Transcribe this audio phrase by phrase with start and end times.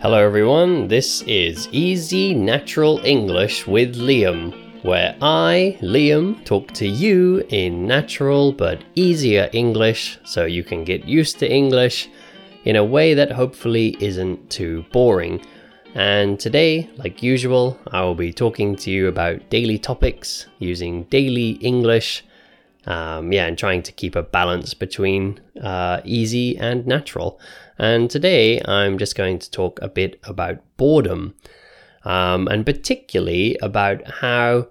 [0.00, 0.88] Hello, everyone.
[0.88, 4.52] This is Easy Natural English with Liam,
[4.82, 11.08] where I, Liam, talk to you in natural but easier English so you can get
[11.08, 12.10] used to English
[12.64, 15.40] in a way that hopefully isn't too boring.
[15.94, 21.52] And today, like usual, I will be talking to you about daily topics using daily
[21.62, 22.24] English.
[22.86, 27.40] Um, yeah, and trying to keep a balance between uh, easy and natural.
[27.78, 31.34] And today I'm just going to talk a bit about boredom,
[32.04, 34.68] um, and particularly about how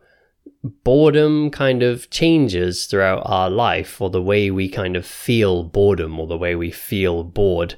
[0.83, 6.19] boredom kind of changes throughout our life, or the way we kind of feel boredom,
[6.19, 7.75] or the way we feel bored.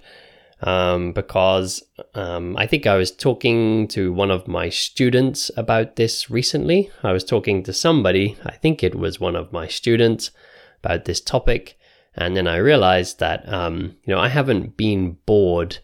[0.62, 1.84] Um, because
[2.14, 6.90] um, I think I was talking to one of my students about this recently.
[7.04, 10.32] I was talking to somebody, I think it was one of my students,
[10.82, 11.78] about this topic
[12.16, 15.80] and then I realized that, um, you know, I haven't been bored.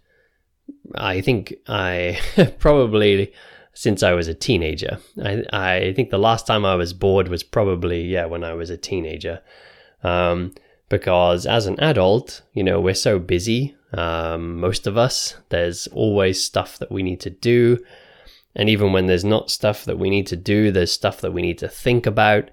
[0.95, 2.19] I think I
[2.59, 3.33] probably
[3.73, 4.99] since I was a teenager.
[5.23, 8.69] I, I think the last time I was bored was probably, yeah, when I was
[8.69, 9.41] a teenager.
[10.03, 10.53] Um,
[10.91, 13.75] because as an adult, you know, we're so busy.
[13.93, 17.79] Um, most of us, there's always stuff that we need to do.
[18.55, 21.41] And even when there's not stuff that we need to do, there's stuff that we
[21.41, 22.51] need to think about.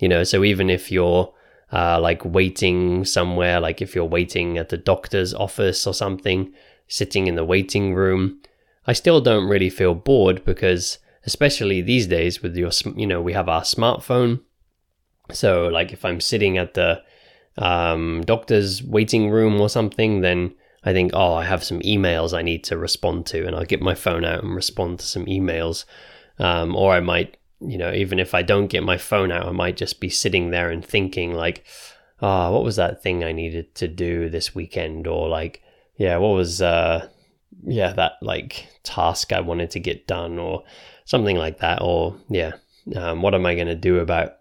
[0.00, 1.32] You know, so even if you're
[1.70, 6.54] uh, like waiting somewhere, like if you're waiting at the doctor's office or something,
[6.88, 8.40] sitting in the waiting room.
[8.86, 13.34] I still don't really feel bored because, especially these days with your, you know, we
[13.34, 14.40] have our smartphone.
[15.32, 17.02] So, like if I'm sitting at the
[17.58, 22.42] um, doctor's waiting room or something, then I think, oh, I have some emails I
[22.42, 25.84] need to respond to, and I'll get my phone out and respond to some emails.
[26.38, 29.52] Um, or I might you know, even if I don't get my phone out, I
[29.52, 31.64] might just be sitting there and thinking like,
[32.20, 35.06] ah, oh, what was that thing I needed to do this weekend?
[35.06, 35.62] Or like,
[35.96, 37.08] yeah, what was, uh,
[37.64, 40.64] yeah, that like task I wanted to get done or
[41.04, 41.80] something like that.
[41.82, 42.52] Or yeah,
[42.96, 44.36] um, what am I going to do about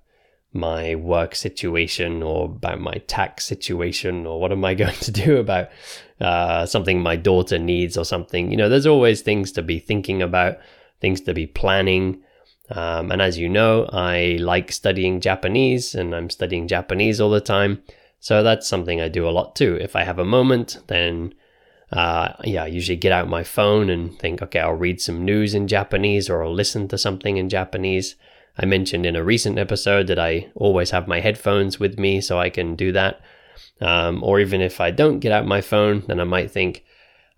[0.54, 5.38] my work situation or about my tax situation or what am I going to do
[5.38, 5.70] about
[6.22, 8.52] uh, something my daughter needs or something.
[8.52, 10.58] You know, there's always things to be thinking about,
[11.02, 12.22] things to be planning.
[12.70, 17.42] Um, and as you know, I like studying Japanese and I'm studying Japanese all the
[17.42, 17.84] time.
[18.20, 19.78] So that's something I do a lot too.
[19.82, 21.34] If I have a moment, then
[21.92, 25.54] uh, yeah, I usually get out my phone and think, okay, I'll read some news
[25.54, 28.16] in Japanese or I'll listen to something in Japanese.
[28.58, 32.40] I mentioned in a recent episode that I always have my headphones with me so
[32.40, 33.22] I can do that.
[33.82, 36.86] Um, or even if I don't get out my phone, then I might think,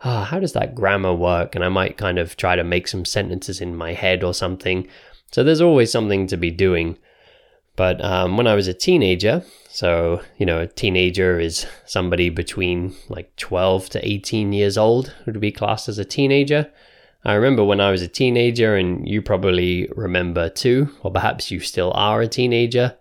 [0.04, 1.56] oh, how does that grammar work?
[1.56, 4.88] And I might kind of try to make some sentences in my head or something.
[5.32, 6.98] So there's always something to be doing.
[7.76, 12.96] But um, when I was a teenager, so, you know, a teenager is somebody between
[13.10, 16.72] like 12 to 18 years old would be classed as a teenager.
[17.26, 21.60] I remember when I was a teenager, and you probably remember too, or perhaps you
[21.60, 22.96] still are a teenager.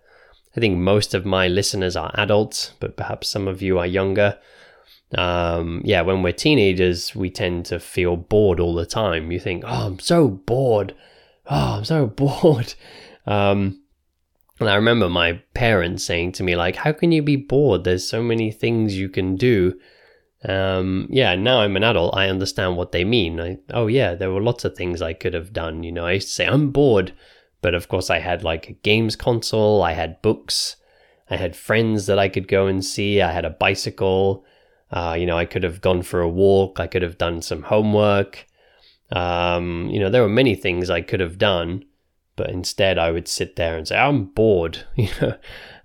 [0.57, 4.37] I think most of my listeners are adults, but perhaps some of you are younger.
[5.15, 9.31] Um, yeah, when we're teenagers, we tend to feel bored all the time.
[9.31, 10.95] You think, oh, I'm so bored
[11.49, 12.73] oh, I'm so bored.
[13.25, 13.81] Um,
[14.59, 17.83] and I remember my parents saying to me, like, how can you be bored?
[17.83, 19.77] There's so many things you can do.
[20.47, 23.39] Um, yeah, now I'm an adult, I understand what they mean.
[23.39, 25.83] I, oh, yeah, there were lots of things I could have done.
[25.83, 27.13] You know, I used to say, I'm bored.
[27.65, 30.75] But of course, I had like a games console, I had books,
[31.31, 34.45] I had friends that I could go and see, I had a bicycle.
[34.91, 37.63] Uh, you know, I could have gone for a walk, I could have done some
[37.63, 38.45] homework.
[39.11, 41.85] Um, you know, there were many things I could have done,
[42.35, 45.37] but instead I would sit there and say, I'm bored, you know.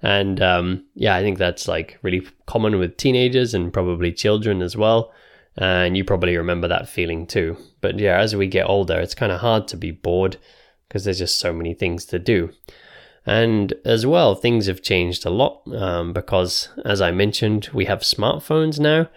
[0.02, 4.76] And um, yeah, I think that's like really common with teenagers and probably children as
[4.76, 5.12] well.
[5.56, 7.56] And you probably remember that feeling too.
[7.80, 10.36] But yeah, as we get older, it's kind of hard to be bored
[10.88, 12.50] because there's just so many things to do.
[13.26, 18.00] And as well, things have changed a lot um, because, as I mentioned, we have
[18.00, 19.08] smartphones now.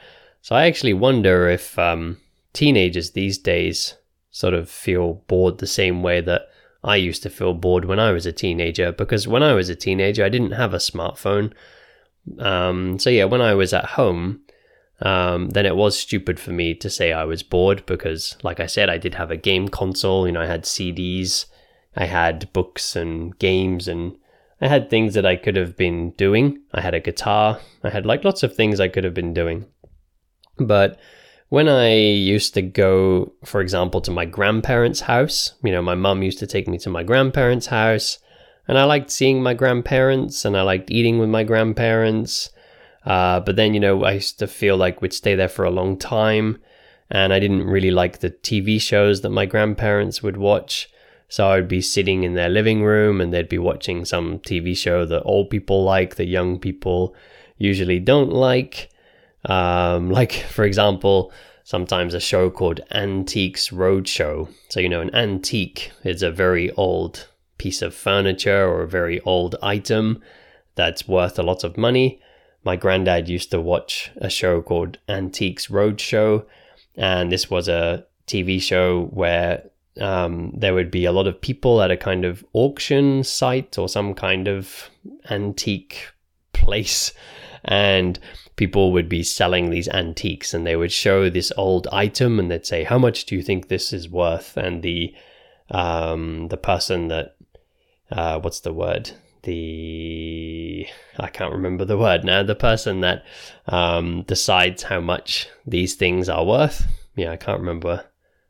[0.41, 2.17] So I actually wonder if um,
[2.51, 3.95] teenagers these days
[4.29, 6.49] sort of feel bored the same way that
[6.83, 9.75] I used to feel bored when I was a teenager because when I was a
[9.75, 11.53] teenager, I didn't have a smartphone.
[12.39, 14.41] Um, so, yeah, when I was at home,
[15.01, 18.67] um, then it was stupid for me to say I was bored because, like I
[18.67, 20.25] said, I did have a game console.
[20.25, 21.45] You know, I had CDs,
[21.95, 24.17] I had books and games, and
[24.61, 26.61] I had things that I could have been doing.
[26.73, 29.65] I had a guitar, I had like lots of things I could have been doing.
[30.57, 30.99] But
[31.53, 36.23] when I used to go, for example, to my grandparents' house, you know, my mum
[36.23, 38.17] used to take me to my grandparents' house,
[38.67, 42.49] and I liked seeing my grandparents and I liked eating with my grandparents.
[43.05, 45.69] Uh, but then, you know, I used to feel like we'd stay there for a
[45.69, 46.57] long time.
[47.11, 50.89] and I didn't really like the TV shows that my grandparents would watch.
[51.27, 55.05] So I'd be sitting in their living room and they'd be watching some TV show
[55.05, 57.13] that old people like, that young people
[57.59, 58.89] usually don't like.
[59.45, 61.31] Um, like, for example,
[61.63, 64.49] sometimes a show called Antiques Roadshow.
[64.69, 69.19] So, you know, an antique is a very old piece of furniture or a very
[69.21, 70.21] old item
[70.75, 72.19] that's worth a lot of money.
[72.63, 76.45] My granddad used to watch a show called Antiques Roadshow,
[76.95, 79.69] and this was a TV show where
[79.99, 83.89] um, there would be a lot of people at a kind of auction site or
[83.89, 84.89] some kind of
[85.29, 86.07] antique
[86.53, 87.13] place,
[87.65, 88.19] and
[88.55, 92.65] people would be selling these antiques, and they would show this old item, and they'd
[92.65, 95.13] say, "How much do you think this is worth?" And the
[95.69, 97.35] um, the person that
[98.11, 99.11] uh, what's the word?
[99.43, 100.87] The
[101.19, 102.43] I can't remember the word now.
[102.43, 103.25] The person that
[103.67, 106.85] um, decides how much these things are worth.
[107.15, 108.05] Yeah, I can't remember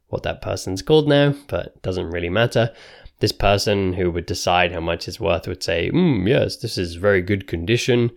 [0.10, 2.72] what that person's called now, but doesn't really matter.
[3.20, 6.96] This person who would decide how much it's worth would say, mm, "Yes, this is
[6.96, 8.12] very good condition.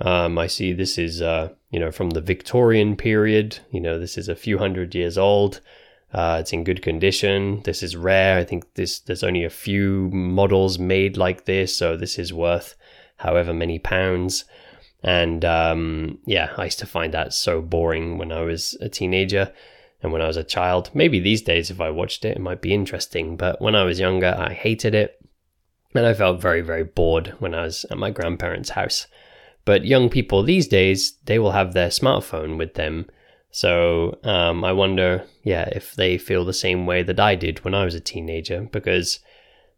[0.00, 3.58] Um, I see this is, uh, you know, from the Victorian period.
[3.70, 5.60] You know, this is a few hundred years old.
[6.12, 7.62] Uh, it's in good condition.
[7.64, 8.38] This is rare.
[8.38, 12.76] I think this there's only a few models made like this, so this is worth
[13.16, 14.44] however many pounds."
[15.02, 19.52] And um, yeah, I used to find that so boring when I was a teenager
[20.02, 20.90] and when I was a child.
[20.94, 23.36] Maybe these days, if I watched it, it might be interesting.
[23.36, 25.20] But when I was younger, I hated it.
[25.94, 29.06] And I felt very, very bored when I was at my grandparents' house.
[29.68, 33.04] But young people these days, they will have their smartphone with them.
[33.50, 37.74] So um, I wonder, yeah, if they feel the same way that I did when
[37.74, 38.62] I was a teenager.
[38.72, 39.20] Because,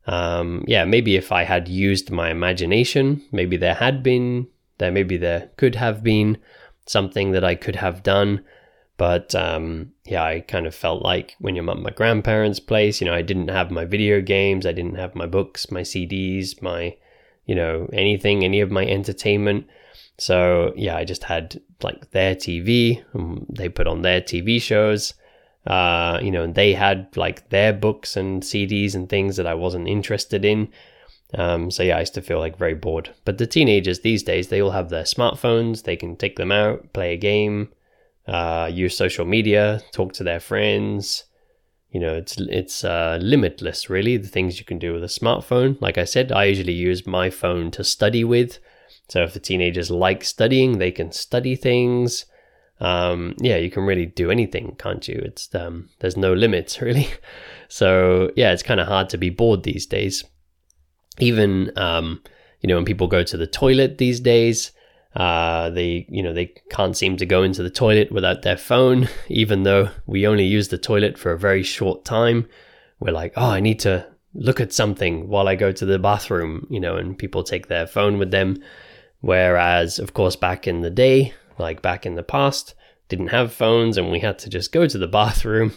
[0.07, 4.47] um, yeah, maybe if I had used my imagination, maybe there had been,
[4.79, 6.39] there maybe there could have been
[6.87, 8.45] something that I could have done
[8.97, 13.07] but um, yeah, I kind of felt like when you're at my grandparents' place, you
[13.07, 16.99] know, I didn't have my video games, I didn't have my books, my CDs, my,
[17.51, 19.67] you know, anything, any of my entertainment.
[20.19, 23.03] So yeah, I just had like their TV.
[23.59, 25.15] they put on their TV shows.
[25.67, 29.55] Uh, you know, and they had like their books and CDs and things that I
[29.55, 30.69] wasn't interested in.
[31.35, 33.13] Um, so yeah, I used to feel like very bored.
[33.25, 35.83] But the teenagers these days, they all have their smartphones.
[35.83, 37.71] They can take them out, play a game,
[38.29, 41.25] uh, use social media, talk to their friends.
[41.91, 44.17] You know, it's it's uh, limitless, really.
[44.17, 45.81] The things you can do with a smartphone.
[45.81, 48.59] Like I said, I usually use my phone to study with.
[49.09, 52.27] So if the teenagers like studying, they can study things.
[52.79, 55.21] Um, yeah, you can really do anything, can't you?
[55.25, 57.09] It's um, there's no limits really.
[57.69, 60.25] So yeah, it's kind of hard to be bored these days.
[61.19, 62.23] Even um,
[62.61, 64.71] you know when people go to the toilet these days,
[65.15, 69.09] uh, they, you know, they can't seem to go into the toilet without their phone,
[69.29, 72.49] even though we only use the toilet for a very short time.
[73.01, 76.67] We're like, oh, I need to look at something while I go to the bathroom,
[76.71, 78.63] you know, and people take their phone with them.
[79.21, 82.75] Whereas, of course, back in the day, like back in the past,
[83.09, 85.73] didn't have phones and we had to just go to the bathroom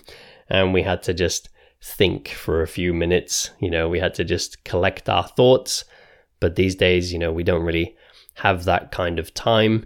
[0.50, 1.50] and we had to just
[1.81, 3.50] think for a few minutes.
[3.59, 5.85] You know, we had to just collect our thoughts.
[6.39, 7.95] But these days, you know, we don't really
[8.35, 9.85] have that kind of time.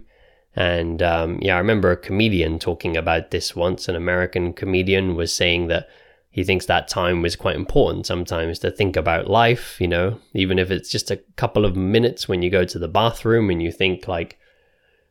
[0.56, 3.88] And um, yeah, I remember a comedian talking about this once.
[3.88, 5.88] An American comedian was saying that
[6.30, 10.58] he thinks that time was quite important sometimes to think about life, you know, even
[10.58, 13.72] if it's just a couple of minutes when you go to the bathroom and you
[13.72, 14.38] think, like,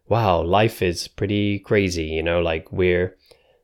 [0.08, 3.16] wow, life is pretty crazy, you know, like we're.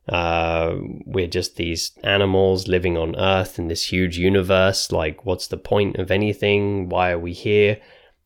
[0.09, 0.75] Uh,
[1.05, 4.91] we're just these animals living on Earth in this huge universe.
[4.91, 6.89] Like, what's the point of anything?
[6.89, 7.79] Why are we here?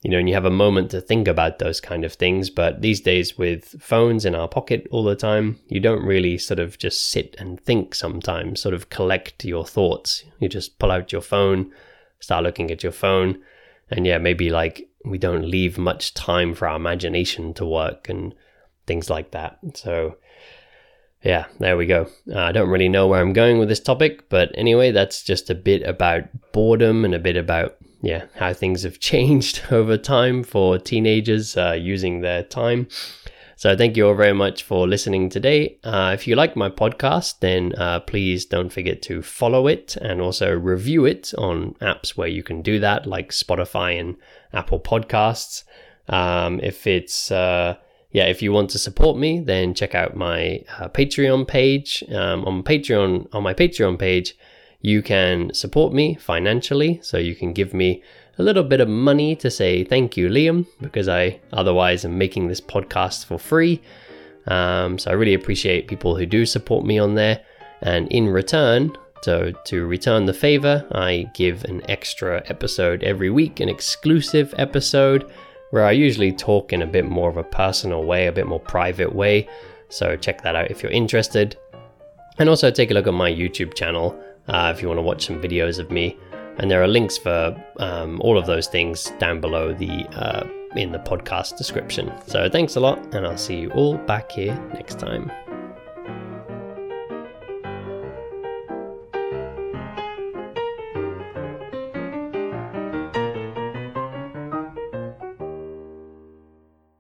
[0.08, 2.50] You know, and you have a moment to think about those kind of things.
[2.50, 6.60] But these days, with phones in our pocket all the time, you don't really sort
[6.60, 10.24] of just sit and think sometimes, sort of collect your thoughts.
[10.40, 11.74] You just pull out your phone,
[12.22, 13.40] start looking at your phone,
[13.92, 18.34] and yeah, maybe like we don't leave much time for our imagination to work and
[18.86, 19.60] things like that.
[19.74, 20.16] So,
[21.24, 22.08] yeah, there we go.
[22.32, 25.50] Uh, I don't really know where I'm going with this topic, but anyway, that's just
[25.50, 30.44] a bit about boredom and a bit about yeah, how things have changed over time
[30.44, 32.88] for teenagers uh, using their time.
[33.56, 35.80] So thank you all very much for listening today.
[35.84, 40.22] Uh, if you like my podcast, then uh, please don't forget to follow it and
[40.22, 44.16] also review it on apps where you can do that, like Spotify and
[44.54, 45.64] Apple Podcasts.
[46.08, 47.78] Um, if it's uh,
[48.12, 52.04] yeah, if you want to support me, then check out my uh, Patreon page.
[52.10, 54.38] Um, on Patreon, on my Patreon page,
[54.82, 57.00] you can support me financially.
[57.04, 58.02] So you can give me
[58.38, 62.48] a little bit of money to say thank you, Liam, because I otherwise am making
[62.48, 63.82] this podcast for free.
[64.48, 67.42] Um, so I really appreciate people who do support me on there.
[67.82, 73.60] And in return, so to return the favor, I give an extra episode every week,
[73.60, 75.30] an exclusive episode
[75.72, 78.60] where I usually talk in a bit more of a personal way, a bit more
[78.60, 79.48] private way.
[79.90, 81.58] So check that out if you're interested.
[82.40, 85.26] And also take a look at my YouTube channel uh, if you want to watch
[85.26, 86.18] some videos of me.
[86.58, 90.92] And there are links for um, all of those things down below the uh, in
[90.92, 92.12] the podcast description.
[92.28, 95.32] So thanks a lot, and I'll see you all back here next time.